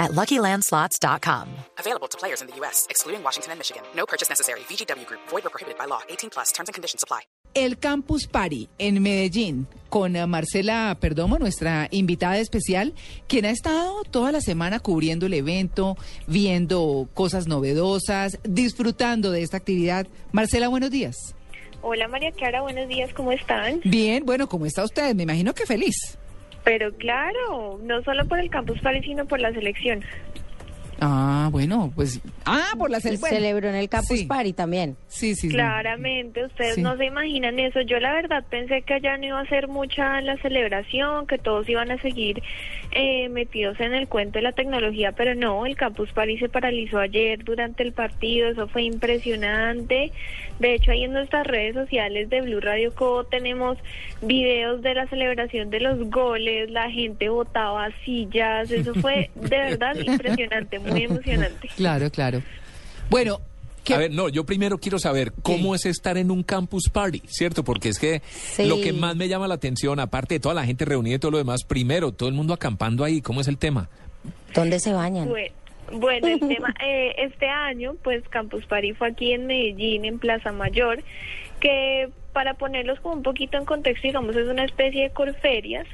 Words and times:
at 0.00 0.10
LuckyLandSlots.com. 0.12 1.46
Available 1.78 2.08
to 2.08 2.18
players 2.18 2.40
in 2.40 2.48
the 2.48 2.56
U.S., 2.56 2.86
excluding 2.90 3.22
Washington 3.22 3.52
and 3.52 3.60
Michigan. 3.60 3.82
No 3.94 4.06
purchase 4.06 4.28
necessary. 4.28 4.60
VGW 4.60 5.06
Group. 5.06 5.20
Void 5.28 5.46
or 5.46 5.50
prohibited 5.50 5.78
by 5.78 5.84
law. 5.84 6.00
18 6.08 6.30
plus. 6.30 6.50
Terms 6.52 6.68
and 6.68 6.74
conditions 6.74 7.04
apply. 7.04 7.20
El 7.52 7.78
Campus 7.78 8.28
Party 8.28 8.68
en 8.78 9.02
Medellín 9.02 9.66
con 9.88 10.12
Marcela 10.30 10.96
Perdomo, 11.00 11.36
nuestra 11.38 11.88
invitada 11.90 12.38
especial, 12.38 12.94
quien 13.26 13.44
ha 13.44 13.50
estado 13.50 14.04
toda 14.04 14.30
la 14.30 14.40
semana 14.40 14.78
cubriendo 14.78 15.26
el 15.26 15.34
evento, 15.34 15.96
viendo 16.28 17.08
cosas 17.12 17.48
novedosas, 17.48 18.38
disfrutando 18.44 19.32
de 19.32 19.42
esta 19.42 19.56
actividad. 19.56 20.06
Marcela, 20.30 20.68
buenos 20.68 20.92
días. 20.92 21.34
Hola 21.82 22.06
María 22.08 22.30
Clara, 22.30 22.60
buenos 22.60 22.88
días, 22.88 23.12
¿cómo 23.14 23.32
están? 23.32 23.80
Bien, 23.84 24.24
bueno, 24.24 24.48
¿cómo 24.48 24.66
está 24.66 24.84
usted? 24.84 25.14
Me 25.14 25.22
imagino 25.24 25.54
que 25.54 25.66
feliz. 25.66 26.18
Pero 26.64 26.92
claro, 26.92 27.78
no 27.82 28.02
solo 28.02 28.26
por 28.26 28.38
el 28.38 28.50
Campus 28.50 28.80
Party, 28.80 29.02
sino 29.02 29.24
por 29.26 29.40
la 29.40 29.52
selección. 29.52 30.04
Ah, 31.00 31.48
bueno, 31.50 31.90
pues. 31.94 32.20
Ah, 32.44 32.72
por 32.78 32.90
la 32.90 33.00
Se 33.00 33.10
cel- 33.14 33.20
bueno, 33.20 33.36
celebró 33.36 33.68
en 33.68 33.74
el 33.74 33.88
Campus 33.88 34.18
sí. 34.20 34.24
Party 34.26 34.52
también. 34.52 34.96
Sí, 35.08 35.34
sí, 35.34 35.48
sí. 35.48 35.54
Claramente, 35.54 36.44
ustedes 36.44 36.74
Sí. 36.74 36.82
no 36.82 36.96
se 36.96 37.06
imaginan 37.06 37.58
eso. 37.58 37.80
Yo 37.80 37.98
la 38.00 38.12
verdad 38.12 38.44
pensé 38.50 38.82
que 38.82 38.94
allá 38.94 39.16
no 39.16 39.26
iba 39.26 39.40
a 39.40 39.46
ser 39.46 39.68
mucha 39.68 40.20
la 40.20 40.36
celebración, 40.38 41.26
que 41.26 41.38
todos 41.38 41.68
iban 41.68 41.90
a 41.90 41.98
seguir 42.02 42.42
eh, 42.92 43.28
metidos 43.28 43.78
en 43.80 43.94
el 43.94 44.08
cuento 44.08 44.38
de 44.38 44.42
la 44.42 44.52
tecnología, 44.52 45.12
pero 45.12 45.34
no, 45.36 45.64
el 45.64 45.76
Campus 45.76 46.10
Party 46.12 46.38
se 46.38 46.48
paralizó 46.48 46.98
ayer 46.98 47.44
durante 47.44 47.82
el 47.84 47.92
partido, 47.92 48.48
eso 48.48 48.66
fue 48.68 48.82
impresionante. 48.82 50.12
De 50.58 50.74
hecho, 50.74 50.90
ahí 50.90 51.04
en 51.04 51.12
nuestras 51.12 51.46
redes 51.46 51.74
sociales 51.74 52.28
de 52.28 52.42
Blue 52.42 52.60
Radio 52.60 52.94
Co 52.94 53.24
tenemos 53.24 53.78
videos 54.22 54.82
de 54.82 54.94
la 54.94 55.06
celebración 55.06 55.70
de 55.70 55.80
los 55.80 56.10
goles, 56.10 56.70
la 56.70 56.90
gente 56.90 57.28
botaba 57.28 57.88
sillas, 58.04 58.70
eso 58.70 58.92
fue 58.94 59.30
de 59.36 59.48
verdad 59.56 59.94
impresionante, 60.04 60.78
muy 60.90 61.04
emocionante. 61.04 61.68
Claro, 61.76 62.10
claro. 62.10 62.42
Bueno, 63.08 63.40
¿qué- 63.84 63.94
A 63.94 63.98
ver, 63.98 64.10
no, 64.12 64.28
yo 64.28 64.44
primero 64.44 64.78
quiero 64.78 64.98
saber 64.98 65.32
cómo 65.42 65.74
es 65.74 65.86
estar 65.86 66.16
en 66.16 66.30
un 66.30 66.42
campus 66.42 66.88
party, 66.88 67.22
¿cierto? 67.26 67.64
Porque 67.64 67.88
es 67.88 67.98
que 67.98 68.22
Sí. 68.26 68.66
lo 68.66 68.80
que 68.80 68.92
más 68.92 69.16
me 69.16 69.28
llama 69.28 69.48
la 69.48 69.54
atención, 69.54 69.98
aparte 70.00 70.34
de 70.34 70.40
toda 70.40 70.54
la 70.54 70.64
gente 70.64 70.84
reunida 70.84 71.16
y 71.16 71.18
todo 71.18 71.30
lo 71.32 71.38
demás, 71.38 71.64
primero, 71.64 72.12
todo 72.12 72.28
el 72.28 72.34
mundo 72.34 72.54
acampando 72.54 73.04
ahí, 73.04 73.20
¿cómo 73.20 73.40
es 73.40 73.48
el 73.48 73.58
tema? 73.58 73.88
¿Dónde 74.54 74.78
se 74.80 74.92
bañan? 74.92 75.28
Bueno, 75.28 75.52
bueno, 75.92 76.28
el 76.28 76.38
tema, 76.40 76.72
eh, 76.86 77.14
este 77.18 77.48
año, 77.48 77.94
pues 78.04 78.22
Campus 78.28 78.64
Party 78.66 78.92
fue 78.92 79.08
aquí 79.08 79.32
en 79.32 79.46
Medellín, 79.46 80.04
en 80.04 80.18
Plaza 80.18 80.52
Mayor, 80.52 81.02
que 81.58 82.08
para 82.32 82.54
ponerlos 82.54 83.00
como 83.00 83.16
un 83.16 83.22
poquito 83.24 83.58
en 83.58 83.64
contexto, 83.64 84.06
digamos, 84.06 84.36
es 84.36 84.46
una 84.46 84.64
especie 84.64 85.02
de 85.04 85.10
corferias 85.10 85.86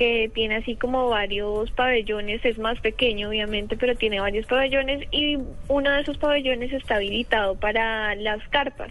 que 0.00 0.30
tiene 0.32 0.56
así 0.56 0.76
como 0.76 1.10
varios 1.10 1.70
pabellones, 1.72 2.42
es 2.42 2.56
más 2.56 2.80
pequeño 2.80 3.28
obviamente, 3.28 3.76
pero 3.76 3.94
tiene 3.94 4.18
varios 4.18 4.46
pabellones 4.46 5.06
y 5.10 5.36
uno 5.68 5.90
de 5.90 6.00
esos 6.00 6.16
pabellones 6.16 6.72
está 6.72 6.96
habilitado 6.96 7.54
para 7.56 8.14
las 8.14 8.40
carpas. 8.48 8.90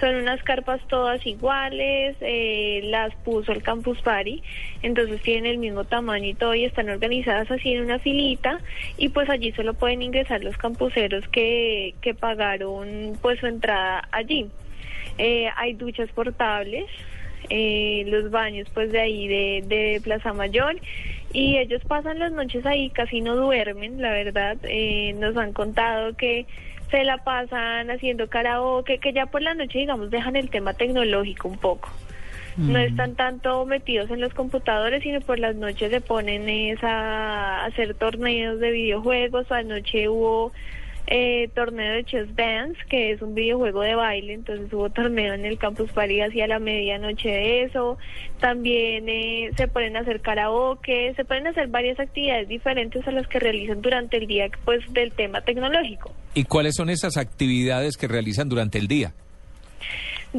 Son 0.00 0.14
unas 0.14 0.42
carpas 0.44 0.80
todas 0.88 1.26
iguales, 1.26 2.16
eh, 2.22 2.80
las 2.84 3.14
puso 3.16 3.52
el 3.52 3.62
Campus 3.62 4.00
Party, 4.00 4.42
entonces 4.80 5.20
tienen 5.20 5.50
el 5.50 5.58
mismo 5.58 5.84
tamaño 5.84 6.28
y 6.30 6.34
todo 6.34 6.54
y 6.54 6.64
están 6.64 6.88
organizadas 6.88 7.50
así 7.50 7.74
en 7.74 7.84
una 7.84 7.98
filita 7.98 8.58
y 8.96 9.10
pues 9.10 9.28
allí 9.28 9.52
solo 9.52 9.74
pueden 9.74 10.00
ingresar 10.00 10.42
los 10.42 10.56
campuseros 10.56 11.28
que, 11.28 11.94
que 12.00 12.14
pagaron 12.14 13.18
pues 13.20 13.38
su 13.38 13.46
entrada 13.48 14.08
allí. 14.12 14.46
Eh, 15.18 15.50
hay 15.56 15.74
duchas 15.74 16.08
portables, 16.12 16.86
eh, 17.50 18.04
los 18.06 18.30
baños 18.30 18.68
pues 18.74 18.92
de 18.92 19.00
ahí 19.00 19.28
de, 19.28 19.64
de 19.66 20.00
Plaza 20.02 20.32
Mayor 20.32 20.76
y 21.32 21.58
ellos 21.58 21.82
pasan 21.86 22.18
las 22.18 22.32
noches 22.32 22.64
ahí, 22.64 22.90
casi 22.90 23.20
no 23.20 23.36
duermen, 23.36 24.00
la 24.00 24.10
verdad, 24.10 24.56
eh, 24.62 25.14
nos 25.18 25.36
han 25.36 25.52
contado 25.52 26.16
que 26.16 26.46
se 26.90 27.04
la 27.04 27.18
pasan 27.18 27.90
haciendo 27.90 28.28
karaoke, 28.28 28.98
que 28.98 29.12
ya 29.12 29.26
por 29.26 29.42
la 29.42 29.54
noche 29.54 29.78
digamos 29.80 30.10
dejan 30.10 30.36
el 30.36 30.48
tema 30.48 30.72
tecnológico 30.72 31.48
un 31.48 31.58
poco. 31.58 31.90
No 32.56 32.76
están 32.76 33.14
tanto 33.14 33.64
metidos 33.66 34.10
en 34.10 34.20
los 34.20 34.34
computadores, 34.34 35.04
sino 35.04 35.20
por 35.20 35.38
las 35.38 35.54
noches 35.54 35.92
se 35.92 36.00
ponen 36.00 36.48
es 36.48 36.82
a 36.82 37.64
hacer 37.64 37.94
torneos 37.94 38.58
de 38.58 38.72
videojuegos. 38.72 39.52
Anoche 39.52 40.08
hubo 40.08 40.50
eh, 41.10 41.48
torneo 41.54 41.94
de 41.94 42.04
Chess 42.04 42.34
Dance, 42.36 42.78
que 42.88 43.12
es 43.12 43.22
un 43.22 43.34
videojuego 43.34 43.82
de 43.82 43.94
baile, 43.94 44.34
entonces 44.34 44.72
hubo 44.72 44.90
torneo 44.90 45.34
en 45.34 45.44
el 45.44 45.58
Campus 45.58 45.90
Party 45.92 46.20
hacia 46.20 46.46
la 46.46 46.58
medianoche 46.58 47.28
de 47.28 47.62
eso. 47.62 47.98
También 48.40 49.08
eh, 49.08 49.50
se 49.56 49.64
a 49.64 50.00
hacer 50.00 50.20
karaoke, 50.20 51.14
se 51.14 51.24
pueden 51.24 51.46
hacer 51.46 51.68
varias 51.68 51.98
actividades 51.98 52.48
diferentes 52.48 53.06
a 53.06 53.10
las 53.10 53.26
que 53.26 53.38
realizan 53.38 53.80
durante 53.80 54.18
el 54.18 54.26
día, 54.26 54.48
pues 54.64 54.80
del 54.92 55.12
tema 55.12 55.40
tecnológico. 55.40 56.12
¿Y 56.34 56.44
cuáles 56.44 56.74
son 56.76 56.90
esas 56.90 57.16
actividades 57.16 57.96
que 57.96 58.08
realizan 58.08 58.48
durante 58.48 58.78
el 58.78 58.88
día? 58.88 59.12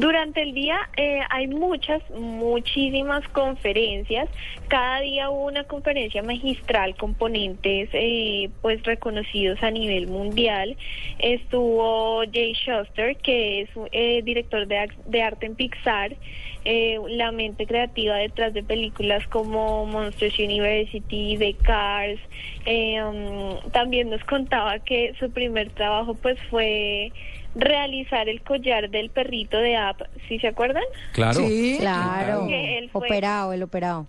Durante 0.00 0.40
el 0.40 0.54
día 0.54 0.88
eh, 0.96 1.20
hay 1.28 1.46
muchas, 1.46 2.00
muchísimas 2.08 3.28
conferencias. 3.28 4.30
Cada 4.68 5.00
día 5.00 5.28
hubo 5.28 5.44
una 5.44 5.64
conferencia 5.64 6.22
magistral 6.22 6.96
con 6.96 7.12
ponentes 7.12 7.90
eh, 7.92 8.48
pues 8.62 8.82
reconocidos 8.84 9.62
a 9.62 9.70
nivel 9.70 10.06
mundial. 10.06 10.78
Estuvo 11.18 12.22
Jay 12.32 12.54
Shuster, 12.54 13.14
que 13.16 13.60
es 13.60 13.68
eh, 13.92 14.22
director 14.24 14.66
de, 14.66 15.22
arte 15.22 15.44
en 15.44 15.54
Pixar, 15.54 16.16
eh, 16.64 16.98
la 17.10 17.30
mente 17.30 17.66
creativa 17.66 18.16
detrás 18.16 18.54
de 18.54 18.62
películas 18.62 19.26
como 19.26 19.84
Monsters 19.84 20.38
University, 20.38 21.36
The 21.38 21.56
Cars. 21.62 22.20
Eh, 22.64 23.02
um, 23.02 23.70
también 23.72 24.08
nos 24.08 24.24
contaba 24.24 24.78
que 24.78 25.12
su 25.18 25.30
primer 25.30 25.68
trabajo 25.72 26.14
pues 26.14 26.38
fue 26.48 27.12
realizar 27.54 28.28
el 28.28 28.42
collar 28.42 28.90
del 28.90 29.10
perrito 29.10 29.58
de 29.58 29.76
App, 29.76 30.02
¿sí 30.28 30.38
se 30.38 30.48
acuerdan? 30.48 30.82
Claro. 31.12 31.40
Sí, 31.40 31.76
Claro. 31.80 32.46
Que 32.48 32.78
él 32.78 32.90
fue- 32.90 33.06
Operado, 33.06 33.52
el 33.52 33.62
operado. 33.62 34.06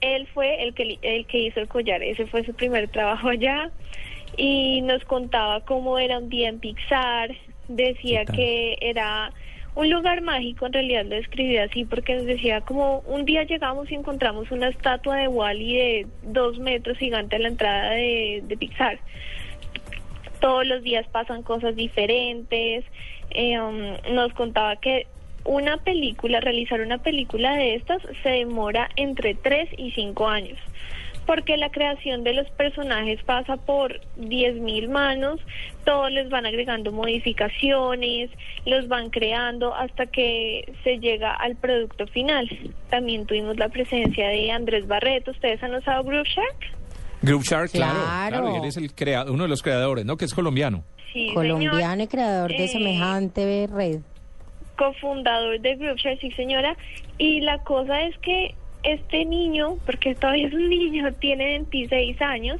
Él 0.00 0.26
fue 0.34 0.62
el 0.64 0.74
que 0.74 0.84
li- 0.84 0.98
el 1.02 1.26
que 1.26 1.38
hizo 1.38 1.60
el 1.60 1.68
collar, 1.68 2.02
ese 2.02 2.26
fue 2.26 2.44
su 2.44 2.52
primer 2.54 2.88
trabajo 2.88 3.28
allá 3.28 3.70
y 4.36 4.80
nos 4.82 5.04
contaba 5.04 5.60
cómo 5.60 5.98
era 5.98 6.18
un 6.18 6.28
día 6.28 6.48
en 6.48 6.58
Pixar, 6.58 7.30
decía 7.68 8.24
que 8.24 8.76
era 8.80 9.32
un 9.74 9.88
lugar 9.88 10.20
mágico, 10.20 10.66
en 10.66 10.72
realidad 10.74 11.04
lo 11.06 11.14
describía 11.16 11.64
así 11.64 11.84
porque 11.84 12.14
nos 12.16 12.26
decía 12.26 12.60
como 12.62 12.98
un 13.06 13.24
día 13.24 13.44
llegamos 13.44 13.90
y 13.90 13.94
encontramos 13.94 14.50
una 14.50 14.68
estatua 14.68 15.16
de 15.16 15.28
Wally 15.28 15.76
de 15.76 16.06
dos 16.22 16.58
metros 16.58 16.98
gigante 16.98 17.36
en 17.36 17.42
la 17.42 17.48
entrada 17.48 17.90
de, 17.92 18.42
de 18.46 18.56
Pixar 18.56 18.98
todos 20.42 20.66
los 20.66 20.82
días 20.82 21.06
pasan 21.12 21.42
cosas 21.44 21.76
diferentes. 21.76 22.84
Eh, 23.30 23.58
um, 23.58 23.94
nos 24.12 24.34
contaba 24.34 24.76
que 24.76 25.06
una 25.44 25.78
película, 25.78 26.40
realizar 26.40 26.80
una 26.80 26.98
película 26.98 27.54
de 27.54 27.76
estas 27.76 28.02
se 28.22 28.28
demora 28.28 28.90
entre 28.96 29.34
3 29.34 29.70
y 29.78 29.92
5 29.92 30.28
años. 30.28 30.58
Porque 31.26 31.56
la 31.56 31.70
creación 31.70 32.24
de 32.24 32.34
los 32.34 32.50
personajes 32.50 33.22
pasa 33.22 33.56
por 33.56 34.00
10.000 34.18 34.88
manos, 34.88 35.40
todos 35.84 36.10
les 36.10 36.28
van 36.28 36.46
agregando 36.46 36.90
modificaciones, 36.90 38.28
los 38.66 38.88
van 38.88 39.10
creando 39.10 39.72
hasta 39.72 40.06
que 40.06 40.72
se 40.82 40.98
llega 40.98 41.32
al 41.32 41.54
producto 41.54 42.08
final. 42.08 42.48
También 42.90 43.26
tuvimos 43.26 43.56
la 43.56 43.68
presencia 43.68 44.28
de 44.28 44.50
Andrés 44.50 44.88
Barreto. 44.88 45.30
¿Ustedes 45.30 45.62
han 45.62 45.76
usado 45.76 46.02
Groove 46.02 46.28
Shark? 46.28 46.71
Group 47.22 47.42
Shark, 47.44 47.70
claro. 47.70 47.98
Claro. 48.00 48.36
Claro, 48.42 48.54
y 48.54 48.58
él 48.58 48.64
es 48.64 48.76
el 48.76 48.92
crea- 48.94 49.24
uno 49.30 49.44
de 49.44 49.48
los 49.48 49.62
creadores, 49.62 50.04
¿no? 50.04 50.16
Que 50.16 50.24
es 50.24 50.34
colombiano. 50.34 50.82
Sí, 51.12 51.28
señor. 51.28 51.34
Colombiano 51.34 52.02
y 52.02 52.06
creador 52.08 52.50
de 52.50 52.64
Eh, 52.64 52.68
semejante 52.68 53.68
red. 53.72 54.00
cofundador 54.76 55.60
de 55.60 55.76
Groupshare, 55.76 56.18
sí 56.18 56.30
señora, 56.32 56.76
y 57.18 57.40
la 57.40 57.58
cosa 57.58 58.02
es 58.02 58.16
que 58.18 58.54
este 58.82 59.24
niño, 59.24 59.76
porque 59.86 60.14
todavía 60.14 60.48
es 60.48 60.54
un 60.54 60.68
niño, 60.68 61.12
tiene 61.20 61.44
26 61.44 62.20
años 62.20 62.58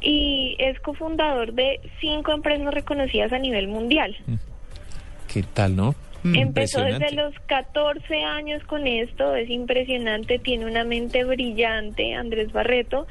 y 0.00 0.56
es 0.58 0.80
cofundador 0.80 1.52
de 1.52 1.78
cinco 2.00 2.32
empresas 2.32 2.72
reconocidas 2.74 3.32
a 3.32 3.38
nivel 3.38 3.68
mundial. 3.68 4.16
¿Qué 5.32 5.42
tal, 5.44 5.76
no? 5.76 5.94
Empezó 6.24 6.82
desde 6.82 7.12
los 7.12 7.34
14 7.46 8.24
años 8.24 8.62
con 8.64 8.86
esto, 8.86 9.34
es 9.34 9.48
impresionante, 9.48 10.38
tiene 10.38 10.66
una 10.66 10.84
mente 10.84 11.24
brillante, 11.24 12.14
Andrés 12.14 12.52
Barreto. 12.52 13.06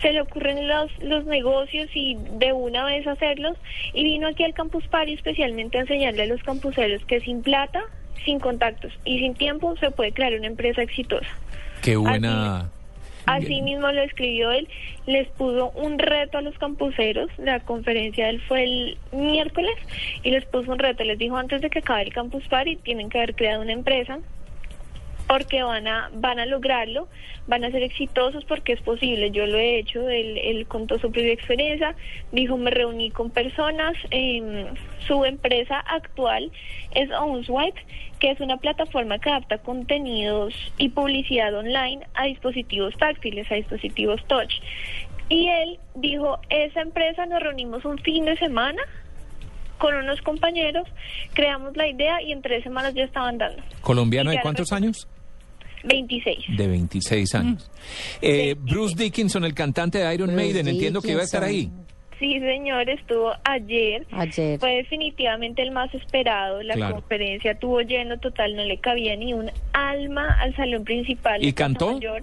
Se 0.00 0.12
le 0.12 0.20
ocurren 0.20 0.68
los, 0.68 0.90
los 1.00 1.24
negocios 1.24 1.88
y 1.94 2.16
de 2.38 2.52
una 2.52 2.84
vez 2.84 3.06
hacerlos. 3.06 3.56
Y 3.94 4.04
vino 4.04 4.28
aquí 4.28 4.44
al 4.44 4.54
Campus 4.54 4.86
Party 4.88 5.14
especialmente 5.14 5.78
a 5.78 5.82
enseñarle 5.82 6.22
a 6.22 6.26
los 6.26 6.42
campuseros 6.42 7.04
que 7.04 7.20
sin 7.20 7.42
plata 7.42 7.82
sin 8.24 8.38
contactos 8.38 8.92
y 9.04 9.18
sin 9.18 9.34
tiempo 9.34 9.76
se 9.78 9.90
puede 9.90 10.12
crear 10.12 10.34
una 10.34 10.46
empresa 10.46 10.82
exitosa. 10.82 11.26
Qué 11.82 11.96
buena. 11.96 12.70
Así 13.26 13.62
mismo 13.62 13.90
lo 13.92 14.02
escribió 14.02 14.50
él, 14.50 14.68
les 15.06 15.28
puso 15.28 15.70
un 15.70 15.98
reto 15.98 16.38
a 16.38 16.42
los 16.42 16.56
campuseros, 16.58 17.30
la 17.38 17.60
conferencia 17.60 18.24
de 18.24 18.30
él 18.30 18.42
fue 18.42 18.64
el 18.64 18.98
miércoles 19.12 19.74
y 20.22 20.30
les 20.30 20.44
puso 20.46 20.72
un 20.72 20.78
reto, 20.78 21.04
les 21.04 21.18
dijo 21.18 21.36
antes 21.36 21.60
de 21.60 21.70
que 21.70 21.78
acabe 21.80 22.02
el 22.02 22.12
Campus 22.12 22.46
Party 22.48 22.76
tienen 22.76 23.10
que 23.10 23.18
haber 23.18 23.34
creado 23.34 23.62
una 23.62 23.72
empresa 23.72 24.18
porque 25.32 25.62
van 25.62 25.88
a 25.88 26.10
van 26.12 26.38
a 26.38 26.44
lograrlo, 26.44 27.08
van 27.46 27.64
a 27.64 27.70
ser 27.70 27.82
exitosos 27.82 28.44
porque 28.44 28.74
es 28.74 28.82
posible. 28.82 29.30
Yo 29.30 29.46
lo 29.46 29.56
he 29.56 29.78
hecho, 29.78 30.06
él, 30.10 30.36
él 30.36 30.66
contó 30.66 30.98
su 30.98 31.10
propia 31.10 31.32
experiencia, 31.32 31.96
dijo 32.32 32.58
me 32.58 32.70
reuní 32.70 33.10
con 33.10 33.30
personas, 33.30 33.94
em, 34.10 34.66
su 35.06 35.24
empresa 35.24 35.80
actual 35.80 36.52
es 36.94 37.10
OwnSwipe, 37.10 37.80
que 38.18 38.32
es 38.32 38.40
una 38.40 38.58
plataforma 38.58 39.18
que 39.20 39.30
adapta 39.30 39.56
contenidos 39.56 40.52
y 40.76 40.90
publicidad 40.90 41.54
online 41.54 42.06
a 42.12 42.26
dispositivos 42.26 42.94
táctiles, 42.98 43.50
a 43.50 43.54
dispositivos 43.54 44.22
touch. 44.26 44.52
Y 45.30 45.48
él 45.48 45.78
dijo, 45.94 46.40
esa 46.50 46.82
empresa 46.82 47.24
nos 47.24 47.40
reunimos 47.42 47.86
un 47.86 47.96
fin 47.96 48.26
de 48.26 48.36
semana 48.36 48.82
con 49.78 49.94
unos 49.94 50.20
compañeros, 50.20 50.86
creamos 51.32 51.74
la 51.74 51.88
idea 51.88 52.20
y 52.20 52.32
en 52.32 52.42
tres 52.42 52.62
semanas 52.64 52.92
ya 52.92 53.04
estaban 53.04 53.38
dando. 53.38 53.62
¿Colombiano 53.80 54.30
de 54.30 54.38
cuántos 54.42 54.72
años? 54.72 55.08
26. 55.84 56.56
De 56.56 56.66
26 56.66 57.34
años. 57.34 57.70
Eh, 58.20 58.54
Bruce 58.58 58.94
Dickinson, 58.96 59.44
el 59.44 59.54
cantante 59.54 59.98
de 59.98 60.14
Iron 60.14 60.28
Bruce 60.28 60.42
Maiden, 60.42 60.68
entiendo 60.68 61.00
que 61.02 61.12
iba 61.12 61.20
a 61.20 61.24
estar 61.24 61.42
ahí. 61.44 61.70
Sí, 62.18 62.38
señor, 62.38 62.88
estuvo 62.88 63.32
ayer. 63.42 64.06
Ayer. 64.12 64.60
Fue 64.60 64.76
definitivamente 64.76 65.60
el 65.62 65.72
más 65.72 65.92
esperado. 65.92 66.62
La 66.62 66.74
Claro. 66.74 66.94
conferencia 66.96 67.58
tuvo 67.58 67.80
lleno 67.80 68.16
total, 68.20 68.54
no 68.54 68.62
le 68.62 68.78
cabía 68.78 69.16
ni 69.16 69.34
un 69.34 69.50
alma 69.72 70.36
al 70.40 70.54
salón 70.54 70.84
principal. 70.84 71.44
¿Y 71.44 71.52
cantó? 71.52 71.94
Mayor. 71.94 72.22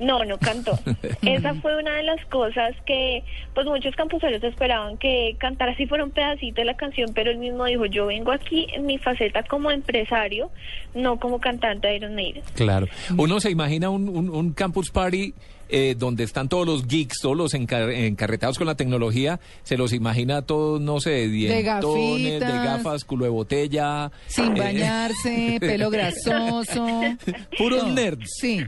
No, 0.00 0.24
no 0.24 0.38
cantó. 0.38 0.78
Esa 1.22 1.54
fue 1.56 1.76
una 1.78 1.94
de 1.96 2.02
las 2.02 2.24
cosas 2.26 2.74
que, 2.86 3.22
pues 3.54 3.66
muchos 3.66 3.94
campuseros 3.94 4.42
esperaban 4.42 4.96
que 4.98 5.36
cantara 5.38 5.72
así 5.72 5.86
fuera 5.86 6.04
un 6.04 6.10
pedacito 6.10 6.60
de 6.60 6.64
la 6.64 6.76
canción, 6.76 7.12
pero 7.14 7.30
él 7.30 7.38
mismo 7.38 7.64
dijo, 7.66 7.86
yo 7.86 8.06
vengo 8.06 8.32
aquí 8.32 8.66
en 8.74 8.86
mi 8.86 8.98
faceta 8.98 9.42
como 9.44 9.70
empresario, 9.70 10.50
no 10.94 11.18
como 11.20 11.40
cantante 11.40 11.88
de 11.88 11.96
Iron 11.96 12.14
Maiden. 12.14 12.42
Claro. 12.54 12.86
Uno 13.16 13.38
se 13.40 13.50
imagina 13.50 13.90
un, 13.90 14.08
un- 14.08 14.30
un 14.30 14.52
campus 14.52 14.90
party 14.90 15.34
eh, 15.74 15.94
donde 15.96 16.24
están 16.24 16.48
todos 16.50 16.66
los 16.66 16.86
geeks, 16.86 17.20
todos 17.22 17.36
los 17.36 17.54
encar- 17.54 17.90
encarretados 17.94 18.58
con 18.58 18.66
la 18.66 18.74
tecnología, 18.74 19.40
se 19.62 19.78
los 19.78 19.94
imagina 19.94 20.42
todos, 20.42 20.80
no 20.82 21.00
sé, 21.00 21.10
de 21.10 21.28
dientones, 21.28 22.24
de, 22.24 22.38
gafitas. 22.40 22.64
gafas, 22.64 23.04
culo 23.04 23.24
de 23.24 23.30
botella. 23.30 24.10
Sin 24.26 24.54
eh, 24.56 24.60
bañarse, 24.60 25.56
pelo 25.60 25.88
grasoso. 26.36 26.86
Puros 27.56 27.86
No, 27.86 27.94
nerds. 27.94 28.28
Sí. 28.38 28.60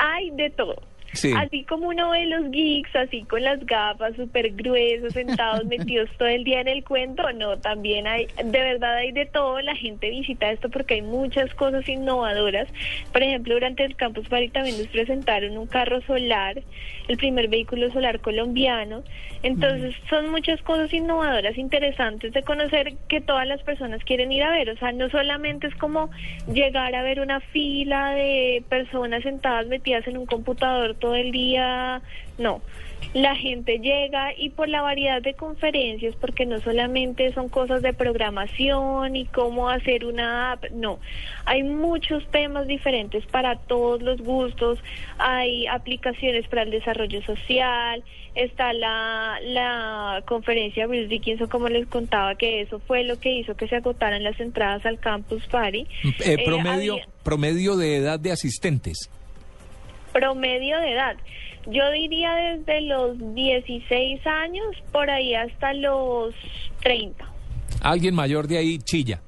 Hay 0.00 0.30
de 0.30 0.50
todo. 0.50 0.76
Sí. 1.12 1.32
Así 1.36 1.64
como 1.64 1.88
uno 1.88 2.10
ve 2.10 2.26
los 2.26 2.50
geeks, 2.50 2.94
así 2.94 3.22
con 3.22 3.42
las 3.42 3.64
gafas 3.64 4.14
súper 4.16 4.50
gruesos, 4.52 5.12
sentados, 5.12 5.64
metidos 5.66 6.08
todo 6.18 6.28
el 6.28 6.44
día 6.44 6.60
en 6.60 6.68
el 6.68 6.84
cuento, 6.84 7.30
no, 7.32 7.58
también 7.58 8.06
hay, 8.06 8.26
de 8.36 8.60
verdad 8.60 8.96
hay 8.96 9.12
de 9.12 9.26
todo, 9.26 9.60
la 9.60 9.74
gente 9.74 10.10
visita 10.10 10.50
esto 10.50 10.68
porque 10.68 10.94
hay 10.94 11.02
muchas 11.02 11.52
cosas 11.54 11.88
innovadoras. 11.88 12.68
Por 13.12 13.22
ejemplo, 13.22 13.54
durante 13.54 13.84
el 13.84 13.96
Campus 13.96 14.28
Party 14.28 14.48
también 14.48 14.78
nos 14.78 14.88
presentaron 14.88 15.56
un 15.56 15.66
carro 15.66 16.00
solar, 16.02 16.62
el 17.08 17.16
primer 17.16 17.48
vehículo 17.48 17.90
solar 17.90 18.20
colombiano. 18.20 19.02
Entonces, 19.42 19.94
son 20.10 20.30
muchas 20.30 20.60
cosas 20.62 20.92
innovadoras, 20.92 21.56
interesantes 21.56 22.32
de 22.32 22.42
conocer 22.42 22.94
que 23.08 23.20
todas 23.20 23.46
las 23.46 23.62
personas 23.62 24.02
quieren 24.04 24.32
ir 24.32 24.42
a 24.42 24.50
ver. 24.50 24.70
O 24.70 24.76
sea, 24.76 24.92
no 24.92 25.08
solamente 25.10 25.68
es 25.68 25.74
como 25.76 26.10
llegar 26.52 26.94
a 26.94 27.02
ver 27.02 27.20
una 27.20 27.40
fila 27.40 28.10
de 28.10 28.62
personas 28.68 29.22
sentadas 29.22 29.66
metidas 29.66 30.06
en 30.06 30.18
un 30.18 30.26
computador 30.26 30.96
todo 30.98 31.14
el 31.14 31.30
día, 31.32 32.02
no. 32.38 32.60
La 33.14 33.36
gente 33.36 33.78
llega 33.78 34.34
y 34.36 34.50
por 34.50 34.68
la 34.68 34.82
variedad 34.82 35.22
de 35.22 35.32
conferencias, 35.34 36.14
porque 36.20 36.44
no 36.46 36.60
solamente 36.60 37.32
son 37.32 37.48
cosas 37.48 37.80
de 37.80 37.92
programación 37.94 39.14
y 39.16 39.24
cómo 39.26 39.68
hacer 39.70 40.04
una 40.04 40.52
app, 40.52 40.64
no. 40.72 40.98
Hay 41.44 41.62
muchos 41.62 42.26
temas 42.30 42.66
diferentes 42.66 43.24
para 43.26 43.56
todos 43.56 44.02
los 44.02 44.20
gustos, 44.20 44.80
hay 45.18 45.66
aplicaciones 45.68 46.46
para 46.48 46.62
el 46.62 46.70
desarrollo 46.70 47.22
social, 47.22 48.02
está 48.34 48.72
la, 48.72 49.38
la 49.42 50.22
conferencia 50.26 50.82
de 50.82 50.88
Bruce 50.88 51.08
Dickinson, 51.08 51.48
como 51.48 51.68
les 51.68 51.86
contaba, 51.86 52.34
que 52.34 52.60
eso 52.62 52.80
fue 52.80 53.04
lo 53.04 53.18
que 53.20 53.32
hizo 53.32 53.56
que 53.56 53.68
se 53.68 53.76
agotaran 53.76 54.22
las 54.24 54.38
entradas 54.40 54.84
al 54.84 54.98
Campus 54.98 55.46
Party. 55.46 55.86
Eh, 56.04 56.34
Eh, 56.34 56.44
promedio, 56.44 56.94
había- 56.94 57.06
promedio 57.22 57.76
de 57.76 57.96
edad 57.96 58.18
de 58.20 58.32
asistentes. 58.32 59.08
Promedio 60.18 60.78
de 60.80 60.92
edad. 60.92 61.16
Yo 61.66 61.90
diría 61.92 62.34
desde 62.34 62.80
los 62.82 63.16
16 63.34 64.26
años 64.26 64.66
por 64.90 65.08
ahí 65.10 65.34
hasta 65.34 65.72
los 65.74 66.34
30. 66.82 67.24
Alguien 67.82 68.14
mayor 68.14 68.48
de 68.48 68.58
ahí 68.58 68.78
chilla. 68.78 69.20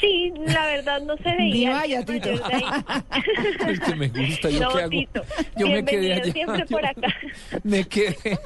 Sí, 0.00 0.32
la 0.48 0.66
verdad 0.66 1.00
no 1.02 1.16
se 1.18 1.30
Ni 1.36 1.52
veía. 1.52 1.70
vaya, 1.70 2.04
Tito. 2.04 2.28
Es 3.68 3.80
que 3.80 3.94
me 3.94 4.08
gusta, 4.08 4.50
¿yo 4.50 4.60
no, 4.60 4.68
qué 4.70 4.78
hago? 4.80 4.90
Tito. 4.90 5.22
Yo 5.56 5.68
me 5.68 5.84
quedé 5.84 6.00
bienvenido 6.00 6.22
allá. 6.24 6.32
siempre 6.32 6.66
por 6.70 6.84
acá. 6.86 7.14
Me 7.62 7.84
quedé. 7.84 8.38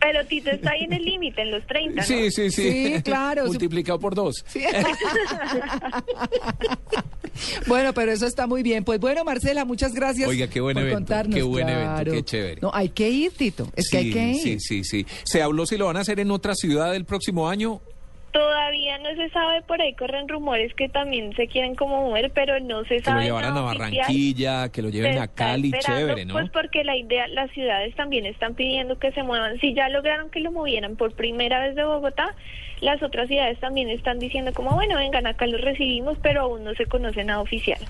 Pero 0.00 0.26
Tito 0.26 0.50
está 0.50 0.72
ahí 0.72 0.82
en 0.84 0.92
el 0.92 1.04
límite, 1.04 1.40
en 1.42 1.52
los 1.52 1.64
30, 1.66 1.94
¿no? 1.94 2.02
Sí, 2.02 2.30
sí, 2.32 2.50
sí. 2.50 2.94
Sí, 2.96 3.02
claro. 3.02 3.46
Multiplicado 3.46 3.98
por 4.00 4.14
dos. 4.16 4.44
Sí. 4.48 4.64
Bueno, 7.66 7.92
pero 7.94 8.12
eso 8.12 8.26
está 8.26 8.46
muy 8.46 8.62
bien. 8.62 8.84
Pues 8.84 9.00
bueno, 9.00 9.24
Marcela, 9.24 9.64
muchas 9.64 9.94
gracias. 9.94 10.28
Oiga, 10.28 10.48
qué 10.48 10.60
buen 10.60 10.74
por 10.74 10.82
evento, 10.82 10.96
contarnos, 10.96 11.34
qué 11.34 11.42
buen 11.42 11.68
evento, 11.68 11.94
claro. 11.94 12.12
qué 12.12 12.24
chévere. 12.24 12.60
No, 12.60 12.70
hay 12.72 12.88
que 12.90 13.08
ir, 13.10 13.32
Tito. 13.32 13.70
Es 13.76 13.88
que 13.90 13.98
hay 13.98 14.10
que 14.10 14.28
ir. 14.30 14.42
Sí, 14.42 14.56
sí, 14.60 14.84
sí. 14.84 15.06
¿Se 15.24 15.42
habló 15.42 15.66
si 15.66 15.76
lo 15.76 15.86
van 15.86 15.96
a 15.96 16.00
hacer 16.00 16.20
en 16.20 16.30
otra 16.30 16.54
ciudad 16.54 16.94
el 16.94 17.04
próximo 17.04 17.48
año? 17.48 17.80
Todavía 18.32 18.98
no 18.98 19.08
se 19.16 19.30
sabe, 19.30 19.62
por 19.62 19.80
ahí 19.80 19.94
corren 19.94 20.28
rumores 20.28 20.74
que 20.74 20.88
también 20.90 21.34
se 21.34 21.46
quieren 21.46 21.74
como 21.74 22.02
mover, 22.08 22.30
pero 22.34 22.60
no 22.60 22.82
se 22.82 22.88
Que 22.88 22.96
lo 22.98 23.04
sabe. 23.04 23.24
llevaran 23.24 23.56
a. 23.56 23.60
Barranquilla, 23.62 24.68
que 24.68 24.82
lo 24.82 24.90
lleven 24.90 25.14
Se 25.14 25.18
a 25.20 25.28
Cali, 25.28 25.72
chévere, 25.72 26.24
¿no? 26.26 26.34
Pues 26.34 26.50
porque 26.50 26.84
la 26.84 26.94
idea, 26.96 27.26
las 27.28 27.50
ciudades 27.52 27.94
también 27.96 28.26
están 28.26 28.54
pidiendo 28.54 28.98
que 28.98 29.12
se 29.12 29.22
muevan. 29.22 29.58
Si 29.60 29.74
ya 29.74 29.88
lograron 29.88 30.28
que 30.30 30.40
lo 30.40 30.52
movieran 30.52 30.96
por 30.96 31.12
primera 31.14 31.58
vez 31.66 31.74
de 31.74 31.84
Bogotá, 31.84 32.34
las 32.80 33.02
otras 33.02 33.28
ciudades 33.28 33.58
también 33.60 33.88
están 33.88 34.18
diciendo 34.18 34.52
como, 34.52 34.72
bueno, 34.74 34.96
vengan, 34.96 35.26
acá 35.26 35.46
los 35.46 35.60
recibimos, 35.62 36.18
pero 36.22 36.42
aún 36.42 36.64
no 36.64 36.74
se 36.74 36.84
conoce 36.86 37.24
nada 37.24 37.40
oficial. 37.40 37.80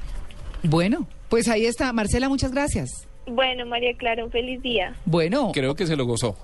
Bueno, 0.62 1.06
pues 1.28 1.48
ahí 1.48 1.66
está. 1.66 1.92
Marcela, 1.92 2.28
muchas 2.28 2.52
gracias. 2.52 3.08
Bueno, 3.26 3.66
María 3.66 3.92
Clara, 3.96 4.24
un 4.24 4.30
feliz 4.30 4.62
día. 4.62 4.94
Bueno, 5.04 5.50
Creo 5.52 5.74
que 5.74 5.86
se 5.86 5.96
lo 5.96 6.06
gozó. 6.06 6.36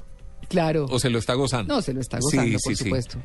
claro. 0.48 0.86
O 0.90 0.98
se 0.98 1.10
lo 1.10 1.18
está 1.18 1.34
gozando. 1.34 1.74
No, 1.74 1.80
se 1.80 1.94
lo 1.94 2.00
está 2.00 2.18
gozando, 2.20 2.58
sí, 2.58 2.64
por 2.64 2.76
sí. 2.76 2.84
supuesto. 2.84 3.18